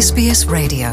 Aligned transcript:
SBS 0.00 0.48
Radio. 0.52 0.88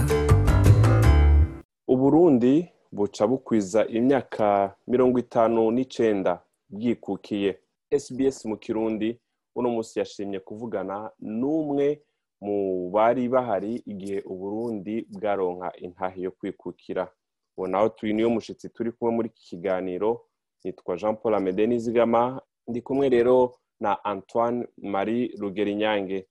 Uburundi 1.88 2.72
buca 2.92 3.28
bukwiza 3.28 3.86
imyaka 3.88 4.76
mirongo 4.88 5.20
itanu 5.20 5.72
n'icenda 5.72 6.44
bwikukiye. 6.70 7.60
Sbs 8.00 8.46
mu 8.46 8.58
kirundi 8.58 9.20
uno 9.56 9.70
musi 9.70 10.00
yashimye 10.00 10.40
kuvugana 10.40 11.12
n'umwe 11.20 12.02
mu 12.42 12.90
bari 12.90 13.30
bahari 13.30 13.76
igihe 13.86 14.20
uburundi 14.26 15.08
bwaronka 15.10 15.72
intahe 15.78 16.22
yo 16.22 16.32
kwikukira. 16.32 17.12
Uwo 17.58 17.68
naho 17.68 17.90
turi 17.90 18.14
niyo 18.14 18.30
mushitsi 18.30 18.70
turi 18.70 18.92
kumwe 18.92 19.14
muri 19.16 19.28
iki 19.30 19.44
kiganiro 19.50 20.22
nitwa 20.64 20.98
jean 20.98 21.16
paul 21.16 21.36
amede 21.36 21.68
nizigama 21.68 22.42
ndi 22.68 22.82
kumwe 22.82 23.10
rero 23.10 23.56
na 23.80 24.04
antoine 24.06 24.68
marie 24.78 25.32
rugerinyange 25.40 26.28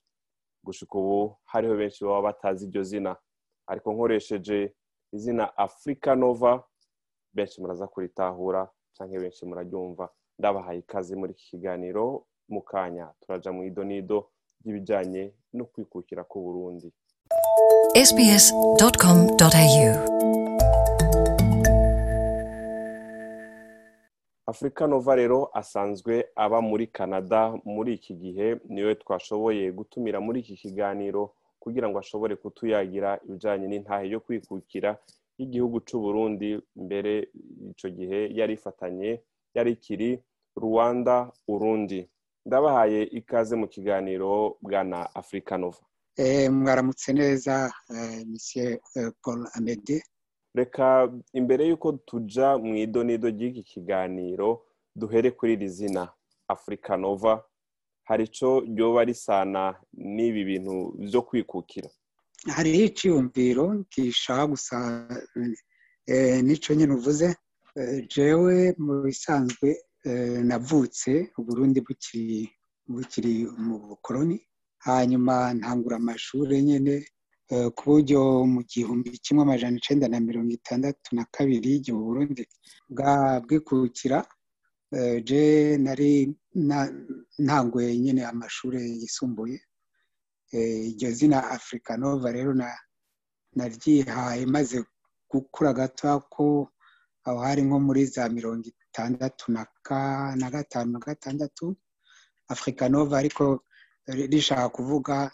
gushika 0.66 0.98
ubu 0.98 1.36
hariho 1.44 1.74
benshi 1.76 2.04
baba 2.04 2.22
batazi 2.22 2.66
iryo 2.66 2.82
zina. 2.82 3.16
Ariko 3.66 3.92
nkoresheje 3.92 4.74
izina 5.12 5.56
africa 5.56 6.10
nova 6.16 6.64
benshi 7.34 7.60
muraza 7.60 7.86
kuritahura 7.86 8.68
canke 8.98 9.18
benshi 9.18 9.46
muraryumva. 9.46 10.08
Ndabahaye 10.38 10.78
ikaze 10.78 11.16
muri 11.16 11.32
iki 11.32 11.44
kiganiro 11.50 12.26
mu 12.48 12.60
kanya 12.62 13.06
turaja 13.20 13.52
mu 13.52 13.64
idonido 13.64 14.28
ry'ibijanye 14.60 15.32
no 15.52 15.64
kwikukira 15.64 16.22
k'uburundi 16.24 16.92
africa 24.46 24.80
nova 24.88 25.14
rero 25.14 25.50
asanzwe 25.60 26.24
aba 26.36 26.60
muri 26.60 26.86
canada 26.86 27.40
muri 27.64 27.94
iki 27.94 28.14
gihe 28.14 28.56
ni 28.68 28.82
we 28.84 28.94
twashoboye 28.94 29.72
gutumira 29.72 30.20
muri 30.20 30.40
iki 30.40 30.54
kiganiro 30.56 31.22
kugira 31.60 31.88
ngo 31.88 31.98
ashobore 31.98 32.36
kutuyagira 32.36 33.18
ibijanye 33.28 33.66
n'intahe 33.68 34.06
yo 34.14 34.20
kwikukira 34.20 34.90
y'igihugu 35.38 35.80
c'uburundi 35.86 36.50
mbere 36.76 37.28
ico 37.70 37.88
gihe 37.90 38.20
yari 38.38 38.54
ifatanye 38.54 39.10
yari 39.54 39.70
ikiri 39.76 40.10
rwanda 40.56 41.14
urundi. 41.48 42.08
Ndabahaye 42.46 43.02
ikaze 43.02 43.54
mu 43.56 43.66
kiganiro 43.68 44.56
bwana 44.62 44.98
africa 45.14 45.52
nova 45.58 45.82
Eh, 46.16 46.50
mwaramutse 46.52 47.12
neza 47.12 47.72
eh, 47.90 48.24
monsieur 48.26 48.78
eh, 48.96 49.10
paul 49.22 49.40
amede. 49.54 50.02
Reka 50.60 50.86
imbere 51.40 51.62
y'uko 51.68 51.88
tuja 52.08 52.48
mu 52.66 52.74
idonido 52.84 53.28
ry'iki 53.36 53.62
kiganiro 53.70 54.48
duhere 54.98 55.28
kuri 55.36 55.52
iri 55.56 55.68
zina 55.76 56.02
africa 56.54 56.92
nova 57.04 57.32
hari 58.08 58.24
ico 58.28 58.48
ryoba 58.70 59.00
risana 59.08 59.62
n'ibi 60.14 60.42
bintu 60.50 60.74
vyo 61.10 61.20
kwikukira. 61.26 61.88
Hariho 62.56 62.82
iciyumviro 62.90 63.64
gishaka 63.92 64.44
gusa 64.52 64.76
eh, 66.12 66.38
n'ico 66.46 66.70
nyine 66.74 66.92
uvuze. 66.98 67.28
Eh, 67.78 68.06
jewe 68.12 68.54
mu 68.84 68.94
bisanzwe 69.04 69.68
eh, 70.08 70.38
navutse 70.48 71.12
uburundi 71.38 71.78
bukiri 71.86 72.40
bukiri 72.94 73.34
mu 73.66 73.76
bukoroni 73.88 74.36
hanyuma 74.86 75.34
ntangura 75.58 75.96
amashuri 75.96 76.62
nyine 76.62 76.94
ku 77.76 77.82
buryo 77.90 78.20
mu 78.52 78.60
gihumbi 78.66 79.10
kimwe 79.24 79.42
amajana 79.46 79.76
icenda 79.78 80.08
na 80.08 80.18
mirongo 80.20 80.50
itandatu 80.58 81.14
na 81.16 81.24
kabiri 81.34 81.76
igihe 81.78 81.94
uburundi 81.96 82.42
bwikukira 83.46 84.18
eh, 84.92 85.22
je 85.24 85.76
nari 85.78 86.34
na- 86.54 86.90
ntanguye 87.38 87.90
nyine 87.98 88.22
amashuri 88.26 88.78
yisumbuye. 89.00 89.58
Eh, 90.52 90.90
iryo 90.94 91.10
zina 91.10 91.38
africa 91.50 91.90
nova 91.98 92.32
rero 92.32 92.54
na- 92.54 92.78
naryihaye 93.56 94.46
maze 94.46 94.84
gukura 95.30 95.72
gato 95.74 96.20
ko 96.30 96.70
aho 97.26 97.38
hari 97.46 97.62
nko 97.66 97.78
muri 97.86 98.06
za 98.06 98.28
mirongo 98.28 98.66
itandatu 98.70 99.52
na 99.52 99.66
gatanu 100.50 100.92
na 100.92 100.98
gatandatu. 100.98 101.76
Africa 102.48 102.82
nova 102.90 103.18
ariko 103.18 103.44
ri- 104.08 104.26
rishaka 104.30 104.68
kuvuga 104.70 105.30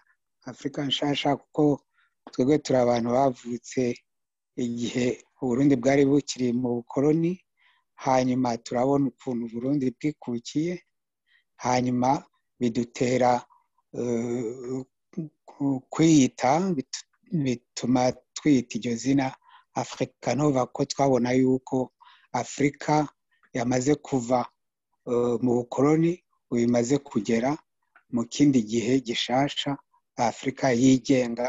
afurika 0.48 0.80
nshasha 0.84 1.36
kuko 1.36 1.80
twebwe 2.30 2.58
turi 2.64 2.78
abantu 2.78 3.08
bavutse 3.16 3.82
igihe 4.64 5.06
uburundi 5.42 5.74
bwari 5.76 6.02
bukiri 6.10 6.48
mu 6.60 6.68
bukoroni 6.76 7.32
hanyuma 8.04 8.48
turabona 8.64 9.04
ukuntu 9.10 9.42
uburundi 9.46 9.86
bwikukiye 9.96 10.74
hanyuma 11.64 12.10
bidutera 12.60 13.32
ku- 15.50 15.80
kwiyita 15.92 16.50
bitu- 16.76 17.06
bituma 17.44 18.12
twiyita 18.36 18.72
iryo 18.78 18.94
zina 19.02 19.26
afurika 19.74 20.34
nova 20.34 20.66
ko 20.74 20.84
twabona 20.84 21.30
yuko 21.32 21.92
afurika 22.32 23.08
yamaze 23.56 23.94
kuva 23.94 24.40
eh, 25.10 25.36
mu 25.42 25.52
bukoroni 25.58 26.12
ubu 26.50 26.60
imaze 26.60 26.98
kugera 26.98 27.50
mu 28.14 28.22
kindi 28.32 28.62
gihe 28.62 29.00
gishasha 29.06 29.70
afurika 30.16 30.70
yigenga 30.72 31.48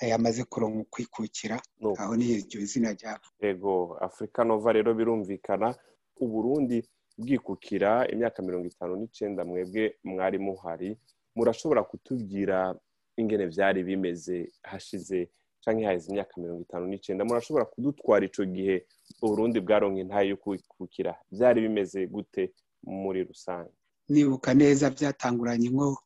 yamaze 0.00 0.44
kuronka 0.44 0.80
ukwikukira 0.80 1.56
Nuko. 1.80 2.02
aho 2.02 2.16
ni 2.16 2.26
iryo 2.30 2.60
zina 2.66 2.92
ryabo 2.92 3.24
ego 3.40 3.96
africa 4.00 4.38
nova 4.46 4.72
rero 4.72 4.94
birumvikana 4.94 5.74
uburundi 6.20 6.82
bwikukira 7.18 8.08
imyaka 8.12 8.42
mirongo 8.42 8.66
itanu 8.66 8.96
n'icenda 8.96 9.44
mwebwe 9.44 9.94
mwari 10.04 10.38
muhari. 10.38 10.98
Murashobora 11.36 11.82
kutubwira 11.82 12.74
ingene 13.16 13.46
vyari 13.46 13.82
bimeze 13.86 14.50
hashize 14.62 15.30
canke 15.64 15.84
haheze 15.86 16.10
imyaka 16.10 16.34
mirongo 16.40 16.62
itanu 16.62 16.86
n'icenda. 16.86 17.24
Murashobora 17.24 17.64
kudutwara 17.64 18.26
ico 18.26 18.44
gihe 18.44 18.86
uburundi 19.22 19.60
bwaronka 19.60 20.00
intahe 20.00 20.28
yo 20.28 20.36
kwikukira. 20.36 21.14
Vyari 21.30 21.60
bimeze 21.60 22.06
gute 22.06 22.52
muri 22.82 23.24
rusange? 23.24 23.70
Nibuka 24.08 24.50
neza 24.54 24.90
byatanguranye 24.90 25.68
nko 25.70 25.96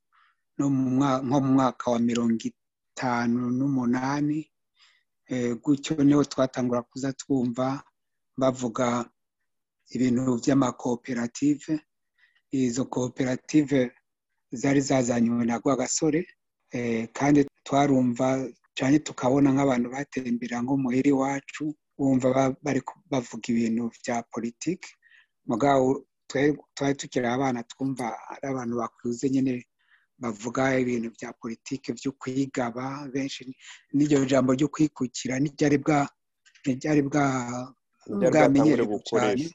mu 0.59 1.41
mwaka 1.41 1.91
wa 1.91 1.99
mirongo 1.99 2.33
itanu 2.99 3.51
n'umunani 3.59 4.51
eh, 5.31 5.55
gutyo 5.63 6.03
ni 6.05 6.15
ho 6.15 6.25
twatangura 6.25 6.83
kuza 6.83 7.13
twumva 7.13 7.83
bavuga 8.37 9.07
ibintu 9.95 10.39
by'amakoperative. 10.43 11.79
Izo 12.51 12.85
koperative 12.85 13.93
zari 14.53 14.81
zazanywe 14.81 15.45
na 15.45 15.59
rwagasore 15.61 16.27
eh, 16.73 17.09
kandi 17.13 17.45
twarumva 17.65 18.49
cyane 18.75 18.99
tukabona 18.99 19.53
nk'abantu 19.55 19.87
batembera 19.95 20.63
nko 20.63 20.75
muhira 20.83 21.09
iwacu 21.15 21.65
bumva 21.99 22.29
ba- 22.35 22.57
bari 22.65 22.81
bavuga 23.11 23.47
ibintu 23.53 23.91
bya 24.03 24.23
politiki. 24.33 24.91
Mugabo 25.47 26.05
twari 26.75 26.95
tukiri 26.97 27.27
abana 27.29 27.63
twumva 27.63 28.07
ari 28.33 28.45
abantu 28.49 28.75
bakuze 28.81 29.29
nyine 29.31 29.67
bavuga 30.19 30.79
ibintu 30.79 31.11
bya 31.17 31.33
politiki 31.33 31.93
byo 31.93 32.13
kwigaba 32.21 33.09
benshi 33.13 33.55
n'iryo 33.95 34.25
jambo 34.27 34.53
ryo 34.55 34.69
kwikukira 34.69 35.39
ntiryari 35.41 35.79
bwamenyerewe 38.23 38.99
cyane. 39.05 39.51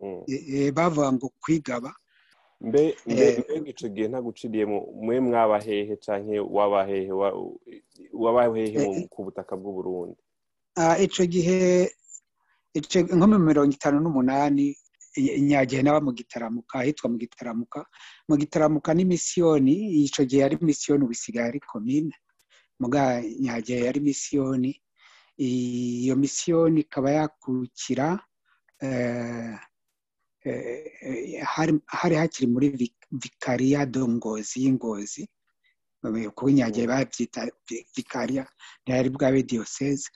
Mm. 0.00 0.22
Eh, 0.28 0.42
eh, 0.54 0.72
bavuga 0.72 1.12
ngo 1.12 1.28
kwigaba. 1.42 1.90
Mbe 2.60 2.96
mbe 3.06 3.22
Eh, 3.28 3.38
mbega 3.44 3.70
ico 3.70 3.88
gihe 3.88 4.08
ntaguciriyemo 4.08 4.78
mwe 5.02 5.20
mwabahehe 5.20 5.96
canke 5.96 6.38
wabahehe 6.40 7.10
wa- 7.12 7.34
wabahehe 8.12 9.06
ku 9.10 9.24
butaka 9.24 9.56
bw'uburundi 9.56 10.18
Ah, 10.78 10.98
ico 10.98 11.26
gihe 11.26 11.90
nko 13.14 13.26
mu 13.26 13.38
mirongo 13.38 13.72
itanu 13.74 13.98
n'umunani 14.00 14.76
nyagihe 15.40 15.82
naba 15.82 16.00
mu 16.00 16.12
gitaramuka 16.12 16.78
ahitwa 16.78 17.10
mu 17.10 17.16
gitaramuka. 17.18 17.80
Mu 18.28 18.34
gitaramuka 18.36 18.94
ni 18.94 19.04
misiyoni 19.04 19.74
ico 20.04 20.24
gihe 20.24 20.42
yari 20.42 20.56
misiyoni 20.60 21.04
ubu 21.04 21.12
isigaye 21.12 21.48
ari 21.48 21.60
komine 21.60 22.14
muga 22.80 23.22
nyagihe 23.40 23.84
yari 23.86 24.00
misiyoni. 24.00 24.72
Iyo 25.38 26.16
misiyoni 26.16 26.80
ikaba 26.80 27.10
yakukira 27.10 28.18
eh, 28.80 29.54
eh, 30.44 31.42
hari 31.86 32.14
hakiri 32.16 32.46
muri 32.46 32.68
Vi- 32.70 32.94
vikariya 33.10 33.86
do 33.86 34.08
ngozi 34.08 34.62
y'ingozi 34.64 35.28
kuko 36.02 36.50
nyagihe 36.50 36.86
babyita 36.86 37.50
Vi- 37.66 37.86
vikariya 37.96 38.46
ntiyari 38.86 39.10
bwabe 39.10 39.42
diyoseze 39.42 40.08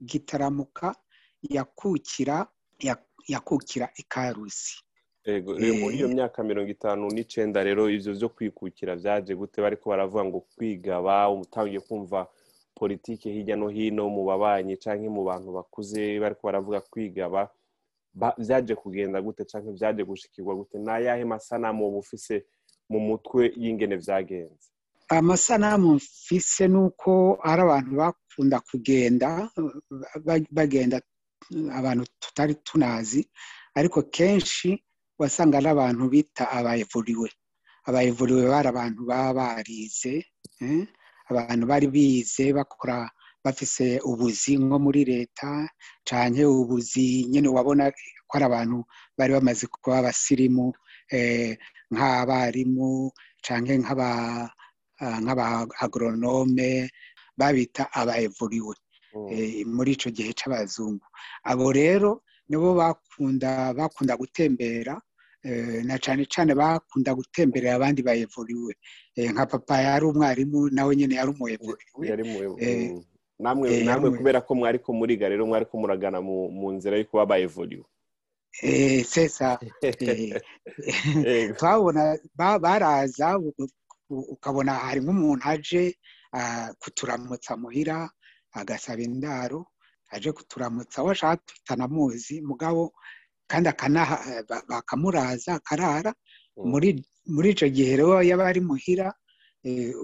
gitaramuka 0.00 0.94
yakukira 1.42 2.46
ya- 2.80 3.04
yakukira 3.28 3.88
ikarusi 3.96 4.76
Ego, 5.24 5.52
rero 5.58 5.74
muri 5.74 5.96
iyo 5.96 6.08
Eh. 6.08 6.14
myaka 6.14 6.40
mirongo 6.42 6.70
itanu 6.70 7.04
n'icenda 7.12 7.60
rero 7.64 7.90
ivyo 7.90 8.12
vyo 8.16 8.28
kwikukira 8.28 8.96
vyaje 8.96 9.34
gute? 9.36 9.60
Bariko 9.60 9.90
baravuga 9.90 10.24
ngo 10.24 10.40
kwigaba 10.56 11.28
utangiye 11.30 11.80
kumva 11.80 12.26
politike 12.74 13.28
hirya 13.32 13.56
no 13.56 13.68
hino 13.68 14.08
mu 14.08 14.24
babanyi 14.24 14.76
canke 14.80 15.08
mu 15.10 15.24
bantu 15.28 15.52
bakuze 15.52 16.16
bariko 16.22 16.42
baravuga 16.48 16.80
kwigaba 16.80 17.50
ba- 18.14 18.34
vyaje 18.38 18.72
kugenda 18.74 19.20
gute 19.20 19.44
canke 19.44 19.70
vyaje 19.76 20.00
gushikirwa 20.04 20.54
gute? 20.56 20.78
N'ayahe 20.78 21.24
masanamu 21.28 21.84
woba 21.84 21.98
ufise 21.98 22.46
mu 22.88 22.98
mutwe 23.00 23.52
y'ingene 23.56 23.96
vyagenze? 24.00 24.70
Amasanamu 25.08 25.94
mfise 26.00 26.68
ni 26.68 26.78
uko 26.78 27.36
hari 27.42 27.62
abantu 27.62 27.90
bakunda 28.00 28.60
kugenda 28.60 29.50
bagenda 30.50 31.00
abantu 31.78 32.04
tutari 32.22 32.54
tunazi 32.66 33.20
ariko 33.78 33.98
kenshi 34.16 34.68
wasanga 35.20 35.58
ari 35.58 35.68
abantu 35.74 36.02
bita 36.12 36.44
abayevuriwe 36.58 37.28
abayevuriwe 37.88 38.42
bari 38.52 38.68
abantu 38.70 39.00
baba 39.10 39.32
barize 39.56 40.14
abantu 41.30 41.64
bari 41.70 41.86
bize 41.94 42.44
bakora 42.58 42.96
bafise 43.44 43.86
ubuzi 44.10 44.52
nko 44.58 44.76
muri 44.84 45.00
leta 45.12 45.50
cyane 46.08 46.40
ubuzi 46.44 47.06
nyine 47.30 47.48
wabona 47.56 47.84
ko 48.28 48.32
ari 48.36 48.44
abantu 48.50 48.78
bari 49.18 49.30
bamaze 49.36 49.64
kuba 49.72 49.98
abasirimu 50.02 50.66
nk'abarimu 51.94 52.90
cyangwa 53.44 53.74
nk'aba 55.22 55.44
agoronome 55.84 56.70
babita 57.38 57.82
abayevuriwe 58.00 58.74
muri 59.66 59.90
icyo 59.96 60.10
gihe 60.10 60.30
cy'abazungu 60.38 61.06
abo 61.44 61.72
rero 61.72 62.10
nibo 62.48 62.74
bakunda 62.74 63.74
bakunda 63.78 64.16
gutembera 64.16 64.94
na 65.84 65.96
cyane 65.98 66.26
cyane 66.26 66.54
bakunda 66.54 67.14
gutemberera 67.14 67.74
abandi 67.78 68.02
bayevuriwe. 68.02 68.72
Nka 69.16 69.46
papa 69.46 69.76
yari 69.86 70.04
umwarimu 70.06 70.68
nawe 70.70 70.96
nyine 70.96 71.14
yari 71.14 71.30
umuyevuriwe. 71.30 73.04
Namwe 73.38 74.10
kubera 74.18 74.40
ko 74.40 74.54
mwari 74.54 74.78
ko 74.78 74.92
muriga 74.92 75.28
rero 75.28 75.46
mwari 75.46 75.64
ko 75.70 75.78
muragana 75.78 76.18
mu 76.20 76.68
nzira 76.74 76.98
yo 76.98 77.04
kuba 77.04 77.26
bayevuriwe. 77.26 77.86
Sesa 79.04 79.58
twabona 81.58 82.18
baraza 82.34 83.38
ukabona 84.08 84.72
hari 84.74 85.00
nk'umuntu 85.00 85.44
aje 85.46 85.94
kuturamutsa 86.82 87.56
muhira 87.56 88.10
agasaba 88.52 89.02
indaro 89.02 89.66
aje 90.10 90.32
kuturamutsa 90.32 91.02
washaka 91.02 91.42
tutanamuzi 91.46 92.40
mugabo 92.42 92.92
kandi 93.50 93.68
bakamuraza 94.68 95.54
akarara. 95.60 96.12
Muri 96.56 97.48
icyo 97.52 97.68
gihe 97.68 97.96
rero 97.96 98.22
yaba 98.22 98.46
ari 98.48 98.60
muhira 98.60 99.12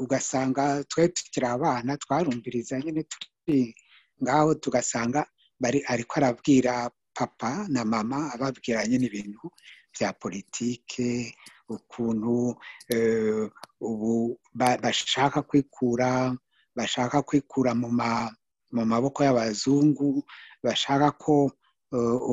ugasanga 0.03 0.85
twe 0.91 1.09
tukiri 1.09 1.47
abana 1.47 1.97
twarumviriza 1.97 2.79
nyine 2.81 3.03
turi 3.11 3.75
ngaho 4.23 4.55
tugasanga 4.61 5.27
bari 5.61 5.81
ariko 5.89 6.13
arabwira 6.21 6.91
papa 7.15 7.67
na 7.69 7.85
mama 7.85 8.33
ababwira 8.35 8.87
nyine 8.87 9.07
ibintu 9.09 9.51
bya 9.95 10.13
politike 10.13 11.35
ukuntu 11.69 12.57
ubu 13.81 14.39
bashaka 14.83 15.43
kwikura 15.43 16.37
bashaka 16.77 17.23
kwikura 17.23 17.75
mu 17.75 17.89
maboko 18.93 19.19
y'abazungu 19.27 20.25
bashaka 20.65 21.11
ko 21.23 21.51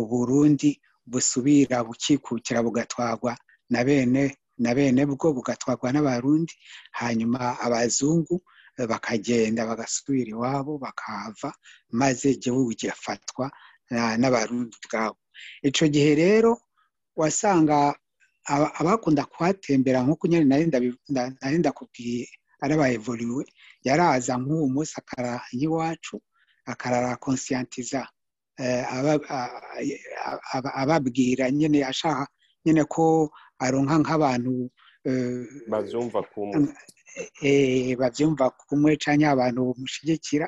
uburundi 0.01 0.81
busubira 1.05 1.83
bukikukira 1.83 2.59
bugatwarwa 2.65 3.37
na 3.69 3.83
bene 3.83 4.37
na 4.57 4.71
bene 4.75 5.01
bwo 5.05 5.33
bugatwarwa 5.33 5.89
n'abarundi. 5.93 6.53
Hanyuma 6.99 7.57
abazungu 7.65 8.41
bakagenda 8.89 9.65
bagasubira 9.69 10.29
iwabo 10.33 10.77
bakahava 10.77 11.49
maze 11.91 12.31
igihugu 12.37 12.69
gifatwa 12.79 13.51
n'abarundi 14.19 14.73
ubwabo. 14.85 15.17
Icyo 15.63 15.85
gihe 15.93 16.15
rero 16.15 16.61
wasanga 17.15 17.95
abakunda 18.79 19.23
kuhatembera 19.25 20.01
nk'uko 20.05 20.27
nyine 20.27 20.45
nari 21.41 21.57
ndakubwiye 21.59 22.25
ari 22.61 22.73
abayevuriwe 22.75 23.43
yaraza 23.87 24.33
nk'uwo 24.41 24.65
munsi 24.73 24.93
akarara 25.01 25.41
iwacu 25.63 26.15
akarara 26.71 27.15
konsiyantiza. 27.23 28.01
Ababwira 30.81 31.51
nyine 31.51 31.79
ashaka 31.91 32.27
nyine 32.65 32.83
ko 32.93 33.31
aronka 33.59 33.95
nk'abantu 34.01 34.53
babyumva 35.71 36.19
kumwe 36.31 36.69
babyumva 38.01 38.45
kumwe 38.69 38.91
cyangwa 39.03 39.27
abantu 39.33 39.59
bamushyigikira 39.69 40.47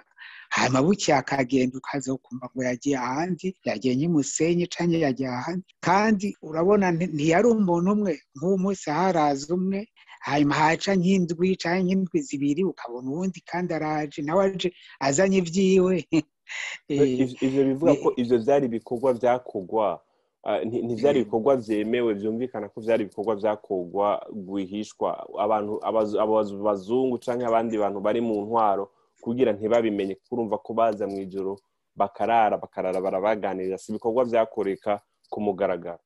hanyuma 0.55 0.79
buke 0.85 1.09
akagenda 1.13 1.75
ukaza 1.81 2.13
ukumva 2.13 2.45
ngo 2.53 2.61
yagiye 2.69 2.97
ahandi 2.97 3.47
yagiye 3.67 3.93
nk'imusenyi 3.97 4.65
cyangwa 4.73 4.97
yagiye 5.05 5.29
ahandi. 5.39 5.65
Kandi 5.87 6.27
urabona 6.47 6.85
ntiyari 6.93 7.47
umuntu 7.49 7.89
umwe. 7.95 8.13
Nk'uwo 8.35 8.55
munsi 8.63 8.85
haraza 8.97 9.49
umwe 9.57 9.79
hanyuma 10.27 10.55
haca 10.61 10.91
nk'indwi 10.99 11.47
cyangwa 11.61 11.81
nk'indwi 11.83 12.17
zibiri 12.27 12.61
ukabona 12.71 13.07
uwundi 13.11 13.39
kandi 13.49 13.69
araje 13.77 14.19
nawe 14.21 14.41
aje 14.47 14.69
azanye 15.07 15.37
ibyiwe 15.43 15.95
ibyo 17.45 17.61
bivuga 17.67 17.93
ko 18.01 18.07
ibyo 18.21 18.37
byari 18.43 18.63
ibikorwa 18.69 19.09
byakogwa 19.19 19.87
ntibyari 20.67 21.17
ibikorwa 21.19 21.51
byemewe 21.61 22.11
byumvikana 22.19 22.65
ko 22.73 22.77
byari 22.83 23.01
ibikorwa 23.03 23.33
byakogwa 23.39 24.07
rwihishwa. 24.47 25.09
Abantu 25.45 25.73
abazungu 26.63 27.15
cyangwa 27.23 27.47
abandi 27.47 27.73
bantu 27.83 27.99
bari 28.05 28.21
mu 28.27 28.35
ntwaro 28.45 28.83
kugira 29.23 29.51
ntibabimenye 29.53 30.15
kurumva 30.27 30.55
ko 30.65 30.69
baza 30.79 31.03
mu 31.11 31.17
ijoro 31.25 31.51
bakarara 31.99 32.55
bakarara 32.63 32.99
barabaganiriza 33.05 33.77
si 33.77 33.87
ibikorwa 33.91 34.21
byakoreka 34.29 34.91
ku 35.31 35.37
mugaragaro. 35.45 36.03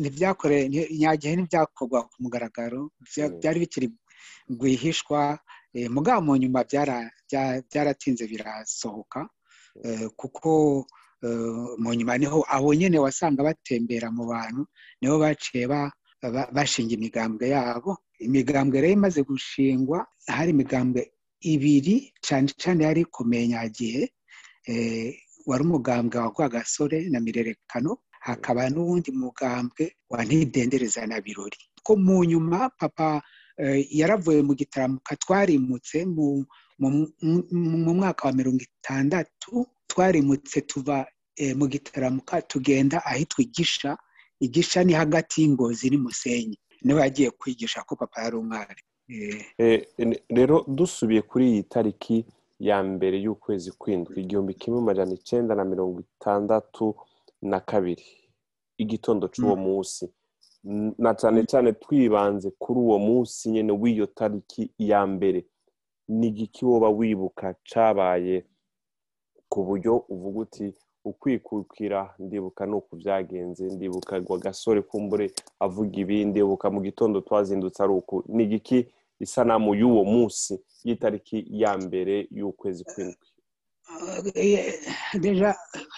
Ntibyakoreye 0.00 0.62
nyagihe 1.00 1.32
ntibyakorwa 1.36 1.98
ku 2.10 2.14
mugaragaro 2.22 2.80
byari 3.38 3.58
bikiri 3.64 3.86
rwihishwa 4.52 5.20
mugabo 5.94 6.20
mu 6.26 6.32
nyuma 6.42 6.60
byaratinze 7.68 8.24
birasohoka 8.32 9.20
kuko 10.20 10.50
mu 11.82 11.90
nyuma 11.98 12.14
ni 12.18 12.26
ho 12.32 12.38
abo 12.54 12.68
nyine 12.74 12.98
wasanga 13.04 13.40
batembera 13.48 14.08
mu 14.16 14.24
bantu 14.32 14.62
ni 15.00 15.06
ho 15.08 15.14
baciye 15.22 15.64
bashinga 16.56 16.92
imigambwe 16.98 17.44
yabo. 17.54 17.90
Imigambwe 18.26 18.76
rero 18.80 18.94
imaze 18.98 19.20
gushingwa 19.26 19.98
hari 20.36 20.50
imigambwe 20.54 21.00
ibiri 21.52 21.96
cyane 22.26 22.48
cyane 22.62 22.80
yari 22.86 23.00
ikomeye 23.06 23.44
nyagihe 23.50 24.02
wari 25.48 25.62
umugambwe 25.66 26.16
wa 26.22 26.28
rwagasore 26.32 26.98
na 27.10 27.18
mirerekano 27.20 27.90
hakaba 28.22 28.70
n'uwundi 28.70 29.10
mugambwe 29.12 29.84
wa 30.10 30.20
ntidendereza 30.24 31.06
na 31.06 31.20
birori. 31.20 31.58
Ko 31.82 31.96
mu 31.96 32.24
nyuma 32.24 32.70
papa 32.78 33.22
yaravuye 33.90 34.42
mu 34.42 34.54
gitaramuka 34.54 35.16
twarimutse 35.16 36.06
mu 36.06 36.46
mwaka 37.98 38.28
wa 38.28 38.32
mirongo 38.34 38.62
itandatu 38.62 39.66
twarimutse 39.90 40.60
tuva 40.70 41.06
mu 41.58 41.66
gitaramuka 41.68 42.42
tugenda 42.42 43.04
ahitwa 43.04 43.42
igisha 43.44 43.98
igisha 44.40 44.84
ni 44.84 44.92
hagati 44.92 45.42
y'ingozi 45.42 45.90
n'umusenyi. 45.90 46.58
Niho 46.82 46.98
yagiye 47.00 47.30
kwigisha 47.30 47.82
ko 47.86 47.96
papa 47.96 48.22
yari 48.22 48.36
umwari. 48.36 48.82
Rero 50.30 50.64
dusubiye 50.68 51.22
kuri 51.22 51.44
iyi 51.50 51.62
tariki 51.62 52.24
ya 52.58 52.78
mbere 52.82 53.18
y'ukwezi 53.24 53.70
kw'indwi 53.78 54.20
igihumbi 54.22 54.54
kimwe 54.54 54.80
magana 54.82 55.12
icyenda 55.18 55.54
na 55.54 55.64
mirongo 55.64 56.00
itandatu 56.00 56.94
na 57.42 57.60
kabiri 57.60 58.04
igitondo 58.78 59.28
cy'uwo 59.28 59.56
munsi. 59.56 60.04
Na 60.98 61.14
cyane 61.14 61.42
cyane 61.50 61.72
twibanze 61.72 62.50
kuri 62.58 62.78
uwo 62.80 62.98
munsi 62.98 63.50
nyine 63.50 63.72
w'iyo 63.72 64.06
tariki 64.06 64.70
ya 64.78 65.06
mbere. 65.06 65.44
Ni 66.08 66.26
igiki 66.28 66.64
woba 66.64 66.88
wibuka 66.90 67.54
cyabaye 67.64 68.44
ku 69.48 69.64
buryo 69.66 69.96
uvuga 70.08 70.38
uti 70.40 70.74
ukwikukira 71.04 72.14
ndibuka 72.18 72.66
ni 72.66 72.74
uku 72.74 72.96
byagenze 72.96 73.64
ndibuka 73.74 74.22
ngo 74.22 74.34
agasore 74.34 74.82
kumbure 74.82 75.26
avuga 75.60 75.96
ibindi 76.00 76.30
ndibuka 76.30 76.70
mu 76.70 76.80
gitondo 76.80 77.20
twazindutse 77.20 77.82
ari 77.82 77.92
uku. 77.92 78.22
Ni 78.28 78.44
igiki 78.44 78.86
isanamu 79.20 79.74
y'uwo 79.74 80.04
munsi 80.04 80.52
y'itariki 80.86 81.46
ya 81.50 81.74
mbere 81.78 82.26
y'ukwezi 82.30 82.84
kw'indwi. 82.84 83.26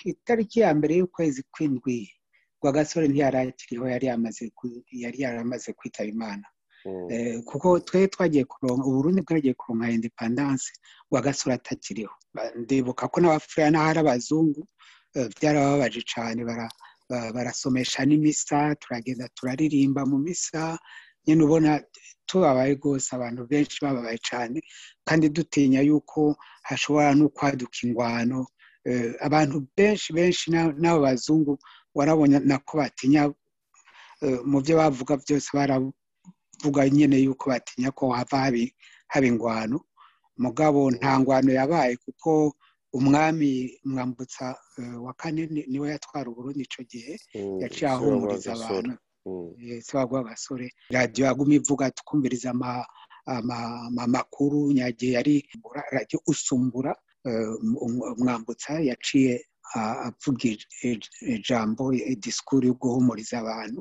Itariki 0.05 0.61
ya 0.61 0.71
mbere 0.75 0.93
y'ukwezi 0.99 1.41
kw'indwi 1.53 1.99
ngo 2.59 2.67
agasore 2.69 3.07
ntiyari 3.09 3.37
akiriho 3.53 3.87
yari 3.89 4.07
yaramaze 5.25 5.71
kwitaba 5.79 6.09
imana. 6.15 6.47
Kuko 7.49 7.81
twe 7.87 8.09
twagiye 8.13 8.45
kuronka 8.45 8.87
uburundi 8.89 9.21
bwagiye 9.25 9.55
kuronka 9.57 9.91
indepandanse 9.97 10.71
ngo 11.09 11.17
agasore 11.19 11.55
atakiriho 11.57 12.15
ndibuka 12.63 13.09
ko 13.13 13.17
n'abafuraya 13.21 13.71
n'ahari 13.73 13.99
abazungu 14.05 14.61
byarababaje 15.37 16.01
cyane 16.13 16.41
barasomesha 17.35 18.01
n'imisa 18.09 18.75
turagenda 18.81 19.29
turaririmba 19.37 20.01
mu 20.11 20.19
misa 20.27 20.79
nyine 21.27 21.43
ubona 21.45 21.83
tubabaye 22.27 22.75
rwose 22.75 23.09
abantu 23.17 23.47
benshi 23.51 23.77
bababaye 23.85 24.19
cyane 24.29 24.59
kandi 25.07 25.29
dutinya 25.29 25.81
yuko 25.81 26.37
hashobora 26.63 27.15
no 27.15 27.29
kwaduka 27.29 27.79
ingwano. 27.85 28.47
Abantu 29.21 29.67
benshi 29.77 30.13
benshi 30.13 30.51
n'abo 30.53 31.01
bazungu 31.07 31.59
warabona 31.95 32.39
nako 32.41 32.73
batinya 32.81 33.23
mu 34.45 34.59
byo 34.65 34.77
bavuga 34.81 35.17
byose 35.23 35.49
baravuga 35.57 36.83
nyine 36.93 37.17
yuko 37.25 37.45
batinya 37.53 37.91
ko 37.93 38.09
hava 38.13 38.39
haba 39.09 39.27
ingwano. 39.27 39.81
Mugabo 40.37 40.91
nta 40.91 41.21
ngwano 41.21 41.53
yabaye 41.53 41.97
kuko 41.97 42.55
umwami 42.93 43.79
mwambutsa 43.85 44.57
wa 45.01 45.13
kane 45.15 45.47
ni 45.47 45.79
we 45.81 45.91
yatwara 45.91 46.31
uburundi 46.31 46.63
icyo 46.65 46.83
gihe 46.85 47.15
yaciye 47.63 47.91
ahumuriza 47.91 48.53
abantu. 48.55 48.97
Se 49.87 49.93
waguha 49.97 50.21
agasore 50.21 50.67
radiyo 50.91 51.27
yaguma 51.27 51.55
ivuga 51.55 51.91
tukumviriza 51.91 52.51
amakuru 54.05 54.73
nyagihe 54.73 55.13
yari 55.19 55.35
radiyo 55.97 56.21
usumbura. 56.27 56.93
Umwambutsa 58.17 58.73
yaciye 58.91 59.33
avuga 59.75 60.49
ijambo 61.23 61.83
disikuru 62.25 62.67
yo 62.69 62.75
guhumuriza 62.75 63.39
abantu. 63.41 63.81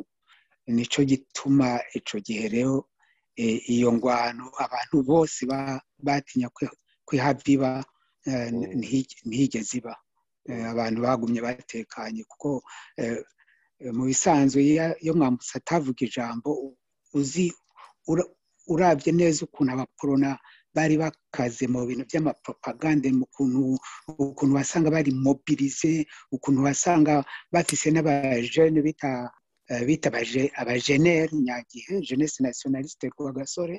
Nicyo 0.68 1.04
gituma 1.04 1.80
icyo 1.94 2.18
gihe 2.24 2.48
rero 2.56 2.88
iyo 3.76 3.90
ngwano 3.94 4.46
abantu 4.66 4.96
bose 5.04 5.40
batinya 6.06 6.48
kwihabiba 7.06 7.84
ntihigeze 9.28 9.78
iba 9.84 9.94
abantu 10.72 10.98
bagumye 11.06 11.40
batekanye 11.44 12.24
kuko 12.32 12.50
mu 13.98 14.04
bisanzwe 14.10 14.60
iyo 15.04 15.14
mwambutse 15.18 15.54
atavuga 15.60 16.02
ijambo 16.08 16.50
uzi 17.14 17.46
urabye 18.74 19.12
neza 19.20 19.40
ukuntu 19.46 19.72
abaporona 19.74 20.30
bari 20.76 20.96
bakaze 21.04 21.68
mu 21.68 21.86
bintu 21.88 22.04
by'amapropagande 22.10 23.08
mu 23.14 23.26
ukuntu 24.18 24.54
wasanga 24.58 24.90
bari 24.96 25.12
mobirize 25.26 26.08
ukuntu 26.36 26.60
wasanga 26.68 27.14
bafise 27.54 27.88
n'abajene 27.92 28.80
bita 28.88 29.12
bita 29.88 30.08
abajeneri 30.62 31.36
nyagihe 31.46 31.94
jeunesse 32.08 32.40
nationaliste 32.44 33.06
rwagasore 33.14 33.78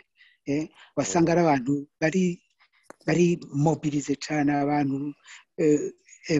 wasanga 0.96 1.32
ari 1.32 1.40
abantu 1.44 1.72
bari 2.00 2.24
bari 3.06 3.26
mobirize 3.64 4.14
cyane 4.24 4.50
abantu 4.64 4.96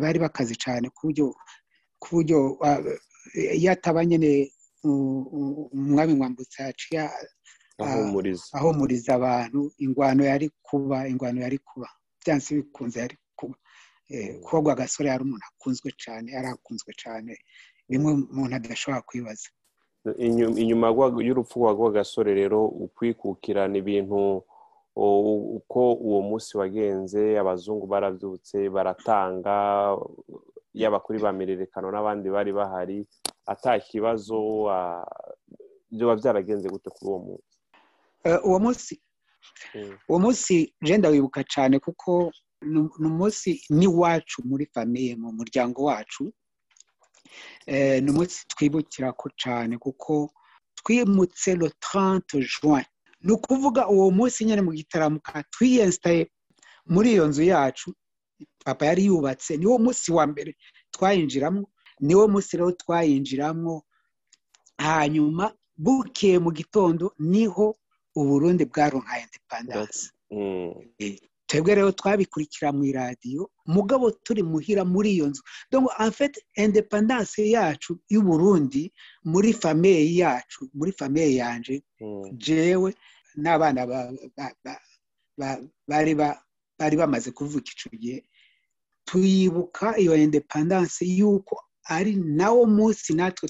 bari 0.03 0.19
bakaze 0.25 0.55
cyane 0.65 0.87
ku 0.95 1.01
buryo 1.09 1.27
buryo 2.05 2.39
iyo 3.33 3.73
ataba 3.73 4.05
nyine 4.05 4.53
umwami 5.77 6.15
mwambutsa 6.15 6.63
yaciye 6.67 7.09
ahumuriza. 8.55 9.15
abantu 9.15 9.73
ingwano 9.79 10.23
yari 10.25 10.51
kuba 10.63 11.09
ingwano 11.09 11.41
yari 11.41 11.59
kuba. 11.59 11.89
Byanse 12.21 12.55
bikunze 12.55 13.01
yari 13.01 13.17
kuba 13.37 13.57
kuba 14.45 14.73
agasore 14.73 15.09
yari 15.09 15.23
umuntu 15.25 15.45
akunzwe 15.51 15.91
cyane 16.03 16.29
yari 16.37 16.49
akunzwe 16.55 16.93
cyane 17.03 17.33
bimwe 17.89 18.11
umuntu 18.33 18.55
adashobora 18.57 19.03
kwibaza. 19.09 19.49
Inyuma 20.63 20.89
y'urupfu 21.27 21.57
rwa 21.73 21.91
gasore 21.91 22.35
rero 22.35 22.61
ukwikukirana 22.85 23.77
ibintu 23.83 24.45
uko 25.59 25.81
uwo 26.07 26.21
munsi 26.29 26.57
wagenze 26.61 27.39
abazungu 27.39 27.87
barabyutse 27.87 28.69
baratanga 28.75 29.55
yaba 30.75 31.01
kuri 31.01 31.19
ba 31.19 31.33
mirerekano 31.33 31.91
n'abandi 31.91 32.27
bari 32.31 32.53
bahari 32.53 32.99
ata 33.47 33.79
kibazo 33.81 34.37
byaba 35.91 36.15
byaragenze 36.19 36.67
gute 36.69 36.91
kuri 36.91 37.07
uwo 37.11 37.19
munsi? 37.27 37.55
Uwo 38.45 38.59
munsi 38.59 38.95
uwo 40.09 40.19
munsi 40.19 40.75
jenda 40.83 41.09
wibuka 41.09 41.45
cyane 41.45 41.79
kuko 41.79 42.33
ni 42.65 42.79
umunsi 42.99 43.61
n'iwacu 43.71 44.41
muri 44.49 44.65
famiye 44.75 45.17
mu 45.17 45.33
muryango 45.39 45.85
wacu. 45.85 46.33
Ni 48.03 48.09
umunsi 48.11 48.47
twibukira 48.49 49.13
ko 49.13 49.29
cyane 49.37 49.79
kuko 49.79 50.31
twimutse 50.81 51.55
le 51.61 51.69
30 51.81 52.41
juin. 52.53 52.85
Ni 53.23 53.33
ukuvuga 53.33 53.89
uwo 53.89 54.11
munsi 54.11 54.45
nyine 54.45 54.63
mu 54.65 54.73
gitaramuka 54.73 55.45
twiyensitaye 55.53 56.31
muri 56.89 57.13
iyo 57.13 57.27
nzu 57.29 57.43
yacu 57.43 57.95
papa 58.65 58.87
yari 58.87 59.05
yubatse 59.09 59.57
niwo 59.57 59.79
munsi 59.79 60.13
wa 60.13 60.27
mbere 60.27 60.57
twayinjiramo 60.95 61.65
niwo 62.01 62.25
munsi 62.29 62.57
rero 62.57 62.73
twayinjiramo. 62.73 63.83
Hanyuma 64.79 65.55
bukiye 65.79 66.39
mu 66.43 66.51
gitondo 66.53 67.15
ni 67.19 67.47
ho 67.47 67.77
uburundi 68.17 68.65
bwaronka 68.67 69.15
indepandanse 69.23 70.11
twebwe 71.47 71.75
rero 71.75 71.93
twabikurikira 71.93 72.73
mu 72.75 72.83
iradiyo 72.85 73.51
mugabo 73.67 74.11
turi 74.11 74.43
muhira 74.43 74.83
muri 74.85 75.11
iyo 75.15 75.27
nzu. 75.31 75.43
Donc 75.71 75.87
en 75.99 76.11
fait 76.11 76.35
independance 76.57 77.39
yacu 77.39 77.99
y'uburundi 78.11 78.91
muri 79.25 79.53
famiye 79.53 80.17
yacu 80.19 80.67
muri 80.75 80.91
famiye 80.93 81.35
yanje 81.39 81.83
jewe 82.35 82.95
n'abana 83.37 83.81
bari 85.89 86.97
bamaze 86.97 87.31
kuvuka 87.31 87.69
icyo 87.73 87.91
gihe 87.99 88.19
tuyibuka 89.05 89.99
iyo 89.99 90.17
independance 90.17 91.05
y'uko 91.19 91.55
ari 91.85 92.13
nawo 92.17 92.65
munsi 92.67 93.13
natwe 93.15 93.49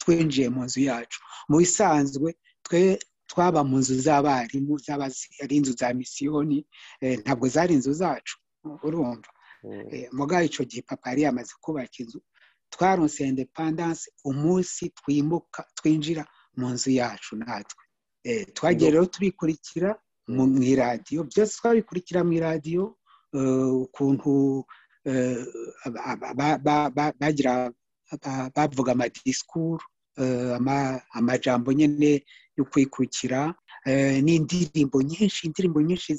twinjiye 0.00 0.48
mu 0.48 0.64
nzu 0.64 0.80
yacu. 0.88 1.18
Mu 1.48 1.56
bisanzwe 1.60 2.34
twe 2.62 2.98
twaba 3.30 3.60
mu 3.64 3.76
nzu 3.78 3.94
z'abarimu 4.04 4.78
zaba 4.80 5.04
ari 5.42 5.54
inzu 5.56 5.72
za 5.78 5.92
misiyoni 5.94 6.64
ntabwo 7.22 7.48
zari 7.48 7.74
inzu 7.76 7.92
zacu 7.92 8.36
urumva. 8.82 9.28
Mugaho 10.12 10.44
icyo 10.48 10.64
gihe 10.64 10.82
papa 10.82 11.10
yari 11.12 11.22
yamaze 11.28 11.52
kubaka 11.60 11.96
inzu 12.02 12.20
twaronse 12.70 13.24
independance 13.28 14.02
umunsi 14.24 14.90
twimuka 14.98 15.64
twinjira 15.76 16.24
mu 16.56 16.68
nzu 16.72 16.90
yacu 16.90 17.36
natwe. 17.36 17.82
Twagiye 18.56 18.90
rero 18.90 19.06
turikurikira 19.06 19.96
mu 20.28 20.44
iradiyo 20.62 21.24
byose 21.24 21.52
twabikurikira 21.58 22.24
mu 22.24 22.32
iradiyo 22.32 22.97
ukuntu 23.32 24.64
bagira 27.20 27.72
bavuga 28.56 28.92
amadisikuru 28.92 29.80
amajambo 31.18 31.72
nyine 31.72 32.24
yo 32.56 32.64
kwikukira 32.64 33.54
n'indirimbo 34.24 35.02
nyinshi 35.02 35.46
indirimbo 35.46 35.80
nyinshi 35.82 36.14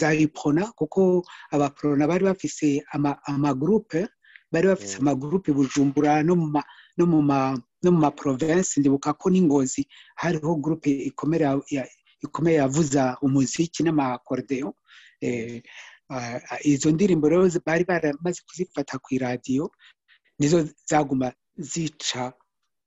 za 0.00 0.08
iprona 0.14 0.66
kuko 0.72 1.24
abaporona 1.50 2.06
bari 2.06 2.24
bafise 2.24 2.84
amagurupe 3.26 4.08
bari 4.52 4.66
bafise 4.68 4.98
amagurupe 4.98 5.52
bujumbura 5.52 6.22
no 6.22 6.36
mu 7.92 7.98
maprovensi 8.00 8.80
ndibuka 8.80 9.12
ko 9.12 9.30
n'ingozi 9.30 9.88
hariho 10.14 10.54
gurupe 10.54 10.90
ikomeye 11.10 12.56
yavuza 12.56 13.16
umuziki 13.22 13.82
n'amakorodeo 13.82 14.74
izo 16.64 16.88
ndirimbo 16.90 17.28
rero 17.28 17.44
bari 17.66 17.84
baramaze 17.84 18.40
kuzifata 18.46 18.98
ku 18.98 19.08
iradiyo 19.16 19.70
nizo 20.38 20.68
zaguma 20.88 21.32
zica 21.58 22.32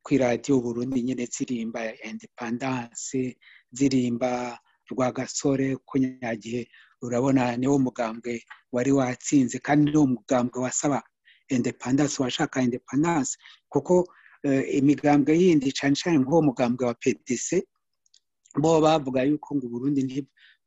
ku 0.04 0.10
iradiyo 0.16 0.62
Burundi 0.62 1.02
nyine 1.04 1.26
zirimba 1.34 1.82
independance 2.10 3.38
zirimba 3.72 4.60
rwagasore 4.92 5.76
ko 5.86 5.98
nyagihe 5.98 6.62
urabona 7.02 7.58
niwo 7.58 7.78
mugambwe 7.80 8.44
wari 8.72 8.92
watsinze 8.92 9.60
kandi 9.60 9.92
niwo 9.92 10.06
mugambwe 10.08 10.58
wasaba 10.62 11.04
independance 11.50 12.16
washaka 12.24 12.62
independance 12.62 13.38
kuko 13.70 14.08
imigambwe 14.80 15.32
yindi 15.42 15.72
cyane 15.78 15.96
cyane 16.00 16.18
nk'uwo 16.24 16.42
mugambwe 16.48 16.84
wa 16.88 16.94
pdc 16.96 17.48
bo 18.62 18.82
bavuga 18.82 19.24
yuko 19.28 19.56
ngo 19.56 19.68
Burundi 19.70 20.02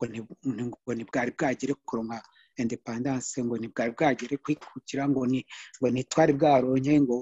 ngo 0.07 0.91
ntibwari 0.95 1.31
bwagere 1.37 1.75
kuronka 1.87 2.19
independance 2.63 3.39
ngo 3.45 3.55
ntibwari 3.59 3.91
bwagere 3.97 4.37
kwikukira 4.43 5.09
ngo 5.09 5.23
ni 5.27 5.41
ngo 5.79 5.87
ntitwari 5.91 6.33
bwaronke 6.39 6.95
ngo 7.05 7.17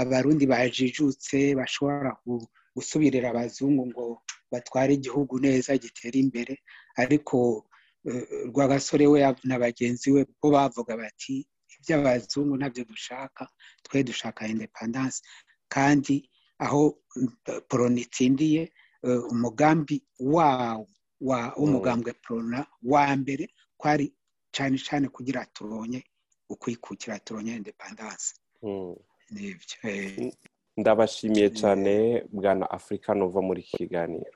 abarundi 0.00 0.44
bajijutse 0.52 1.54
bashobora 1.58 2.10
gusubirira 2.76 3.30
abazungu 3.30 3.82
ngo 3.90 4.04
batware 4.52 4.92
igihugu 4.94 5.34
neza 5.44 5.76
gitere 5.82 6.16
imbere. 6.24 6.54
Ariko 6.96 7.66
rwagasore 8.50 9.06
we 9.12 9.20
na 9.44 9.58
bagenzi 9.58 10.10
we 10.14 10.24
bo 10.40 10.48
bavuga 10.50 10.96
bati 10.96 11.44
iby'abazungu 11.74 12.56
ntabyo 12.56 12.84
dushaka 12.84 13.42
twe 13.84 14.02
dushaka 14.02 14.46
independance 14.48 15.18
kandi 15.68 16.30
aho 16.58 16.98
poroni 17.68 18.00
itsindiye 18.06 18.72
umugambi 19.32 19.96
wawo 20.20 20.86
w'umugambwe 21.20 22.12
porona 22.22 22.66
wa 22.82 23.16
mbere 23.16 23.48
kwari 23.76 24.12
cyane 24.52 24.78
cyane 24.78 25.08
kugira 25.08 25.46
turonye 25.54 26.04
ukwikukira 26.50 27.18
turonye 27.18 27.56
independance 27.56 28.34
ndabashimiye 30.76 31.50
cyane 31.50 32.22
bwana 32.32 32.70
afurika 32.70 33.14
nuva 33.14 33.40
muri 33.42 33.60
iki 33.60 33.76
kiganiro. 33.76 34.32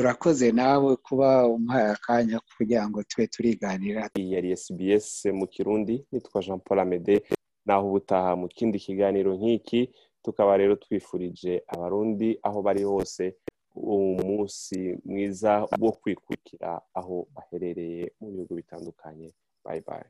Urakoze 0.00 0.52
nawe 0.52 0.96
kuba 0.96 1.46
umuhaye 1.48 1.88
akanya 1.96 2.40
kugira 2.56 2.88
ngo 2.88 3.02
tube 3.02 3.26
turiganira. 3.26 4.10
Iyi 4.18 4.32
yari 4.34 4.56
SBS 4.56 5.26
mu 5.32 5.46
kirundi 5.46 6.04
nitwa 6.12 6.42
jean 6.42 6.60
paul 6.60 6.78
amede 6.80 7.22
naho 7.66 7.88
ubutaha 7.88 8.36
mu 8.36 8.48
kindi 8.48 8.78
kiganiro 8.78 9.34
nk'iki 9.36 9.90
tukaba 10.22 10.56
rero 10.56 10.76
twifurije 10.76 11.62
abarundi 11.68 12.38
aho 12.42 12.62
bari 12.62 12.82
hose 12.84 13.34
umunsi 13.82 14.98
mwiza 15.04 15.66
wo 15.80 15.92
kwikukira 15.92 16.80
aho 16.94 17.26
baherereye 17.34 18.12
mu 18.20 18.30
bihugu 18.30 18.54
bitandukanye. 18.54 19.32
Bayi 19.64 19.82
bayi 19.86 20.04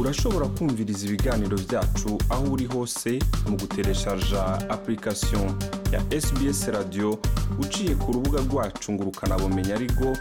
urashobora 0.00 0.46
kumviriza 0.48 1.06
ibiganiro 1.06 1.56
byacu 1.68 2.18
aho 2.30 2.44
uri 2.52 2.64
hose 2.66 3.18
mu 3.48 3.56
gutereshaja 3.56 4.42
application 4.70 5.46
ya 5.92 6.00
sbs 6.20 6.68
radio. 6.68 7.18
Uciye 7.60 7.94
ku 7.94 8.12
rubuga 8.12 8.40
rwacu 8.40 8.92
ngo 8.92 9.02
ukanabumenya 9.04 9.74
ariko 9.74 10.16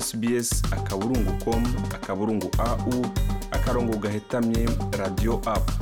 sbs 0.00 0.62
akaburungu 0.72 1.32
com 1.44 1.62
akaburungu 1.94 2.48
au 2.58 3.06
akarongo 3.50 3.96
gahetamye 3.96 4.68
radio 4.98 5.40
apu 5.46 5.72